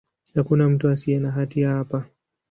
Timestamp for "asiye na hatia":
0.89-1.69